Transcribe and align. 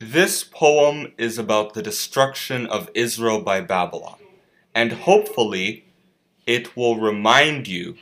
This 0.00 0.44
poem 0.44 1.12
is 1.18 1.38
about 1.38 1.74
the 1.74 1.82
destruction 1.82 2.66
of 2.66 2.88
Israel 2.94 3.40
by 3.40 3.60
Babylon, 3.60 4.20
and 4.72 4.92
hopefully 4.92 5.86
it 6.46 6.76
will 6.76 7.00
remind 7.00 7.66
you 7.66 7.96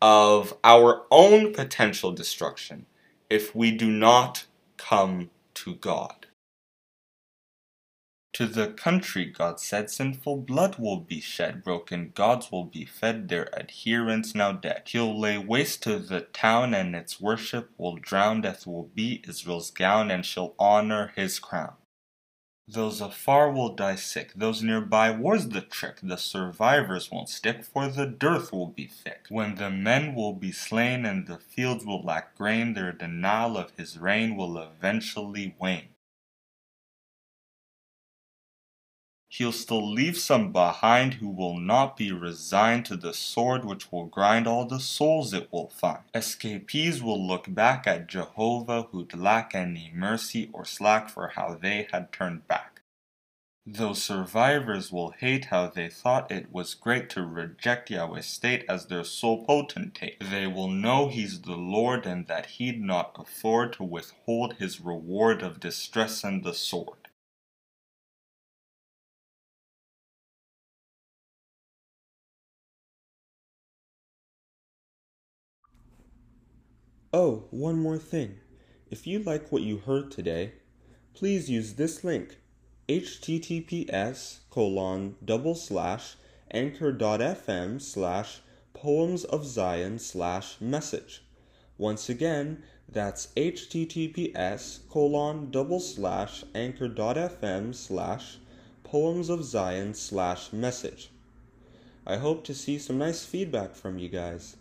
of 0.00 0.56
our 0.64 1.04
own 1.10 1.52
potential 1.52 2.12
destruction 2.12 2.86
if 3.28 3.54
we 3.54 3.70
do 3.70 3.90
not 3.90 4.46
come 4.78 5.28
to 5.52 5.74
God. 5.74 6.27
To 8.38 8.46
the 8.46 8.68
country, 8.68 9.24
God 9.24 9.58
said, 9.58 9.90
sinful 9.90 10.42
blood 10.42 10.78
will 10.78 11.00
be 11.00 11.20
shed, 11.20 11.64
broken 11.64 12.12
gods 12.14 12.52
will 12.52 12.66
be 12.66 12.84
fed, 12.84 13.28
their 13.28 13.52
adherents 13.58 14.32
now 14.32 14.52
dead. 14.52 14.82
He'll 14.86 15.18
lay 15.18 15.38
waste 15.38 15.82
to 15.82 15.98
the 15.98 16.20
town, 16.20 16.72
and 16.72 16.94
its 16.94 17.20
worship 17.20 17.72
will 17.76 17.96
drown. 17.96 18.42
Death 18.42 18.64
will 18.64 18.92
be 18.94 19.24
Israel's 19.26 19.72
gown, 19.72 20.12
and 20.12 20.24
she'll 20.24 20.54
honor 20.56 21.12
his 21.16 21.40
crown. 21.40 21.72
Those 22.68 23.00
afar 23.00 23.50
will 23.50 23.74
die 23.74 23.96
sick, 23.96 24.34
those 24.34 24.62
nearby 24.62 25.10
war's 25.10 25.48
the 25.48 25.60
trick. 25.60 25.98
The 26.00 26.16
survivors 26.16 27.10
won't 27.10 27.30
stick, 27.30 27.64
for 27.64 27.88
the 27.88 28.06
dearth 28.06 28.52
will 28.52 28.68
be 28.68 28.86
thick. 28.86 29.26
When 29.30 29.56
the 29.56 29.68
men 29.68 30.14
will 30.14 30.34
be 30.34 30.52
slain 30.52 31.04
and 31.04 31.26
the 31.26 31.38
fields 31.38 31.84
will 31.84 32.04
lack 32.04 32.36
grain, 32.36 32.74
their 32.74 32.92
denial 32.92 33.58
of 33.58 33.72
his 33.76 33.98
reign 33.98 34.36
will 34.36 34.58
eventually 34.58 35.56
wane. 35.58 35.88
He'll 39.30 39.52
still 39.52 39.86
leave 39.86 40.16
some 40.16 40.52
behind 40.52 41.14
who 41.14 41.28
will 41.28 41.58
not 41.58 41.98
be 41.98 42.10
resigned 42.12 42.86
to 42.86 42.96
the 42.96 43.12
sword 43.12 43.64
which 43.64 43.92
will 43.92 44.06
grind 44.06 44.46
all 44.46 44.64
the 44.64 44.80
souls 44.80 45.34
it 45.34 45.52
will 45.52 45.68
find. 45.68 46.04
Escapees 46.14 47.02
will 47.02 47.24
look 47.24 47.44
back 47.52 47.86
at 47.86 48.06
Jehovah 48.06 48.84
who'd 48.90 49.14
lack 49.14 49.54
any 49.54 49.92
mercy 49.94 50.48
or 50.52 50.64
slack 50.64 51.10
for 51.10 51.28
how 51.28 51.54
they 51.54 51.86
had 51.92 52.10
turned 52.10 52.48
back. 52.48 52.80
Those 53.66 54.02
survivors 54.02 54.90
will 54.90 55.10
hate 55.10 55.46
how 55.46 55.66
they 55.66 55.90
thought 55.90 56.32
it 56.32 56.50
was 56.50 56.72
great 56.72 57.10
to 57.10 57.26
reject 57.26 57.90
Yahweh's 57.90 58.24
state 58.24 58.64
as 58.66 58.86
their 58.86 59.04
sole 59.04 59.44
potentate. 59.44 60.18
They 60.20 60.46
will 60.46 60.68
know 60.68 61.08
he's 61.08 61.42
the 61.42 61.56
Lord 61.56 62.06
and 62.06 62.26
that 62.28 62.46
he'd 62.46 62.80
not 62.80 63.14
afford 63.18 63.74
to 63.74 63.84
withhold 63.84 64.54
his 64.54 64.80
reward 64.80 65.42
of 65.42 65.60
distress 65.60 66.24
and 66.24 66.42
the 66.42 66.54
sword. 66.54 67.07
Oh, 77.10 77.44
one 77.50 77.78
more 77.78 77.96
thing. 77.96 78.38
If 78.90 79.06
you 79.06 79.20
like 79.20 79.50
what 79.50 79.62
you 79.62 79.78
heard 79.78 80.10
today, 80.10 80.52
please 81.14 81.48
use 81.48 81.74
this 81.74 82.04
link 82.04 82.36
https 82.86 84.40
colon 84.50 85.16
double 85.24 85.54
slash 85.54 86.16
anchor.fm 86.50 87.80
slash 87.80 88.40
poems 88.74 89.24
of 89.24 89.46
zion 89.46 89.98
slash 89.98 90.60
message. 90.60 91.22
Once 91.78 92.10
again 92.10 92.62
that's 92.86 93.28
https 93.38 94.86
colon 94.90 95.50
double 95.50 95.80
slash 95.80 96.44
anchor.fm 96.54 97.74
slash 97.74 98.36
poems 98.84 99.30
of 99.30 99.44
zion 99.44 99.94
slash 99.94 100.52
message. 100.52 101.10
I 102.06 102.18
hope 102.18 102.44
to 102.44 102.54
see 102.54 102.78
some 102.78 102.98
nice 102.98 103.24
feedback 103.24 103.74
from 103.74 103.98
you 103.98 104.10
guys 104.10 104.56